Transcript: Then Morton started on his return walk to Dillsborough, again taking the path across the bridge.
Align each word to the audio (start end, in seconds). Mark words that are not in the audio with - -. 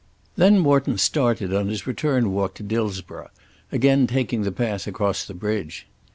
Then 0.35 0.57
Morton 0.57 0.97
started 0.97 1.53
on 1.53 1.67
his 1.67 1.85
return 1.85 2.31
walk 2.33 2.55
to 2.55 2.63
Dillsborough, 2.63 3.29
again 3.71 4.07
taking 4.07 4.41
the 4.41 4.51
path 4.51 4.87
across 4.87 5.23
the 5.23 5.35
bridge. 5.35 5.85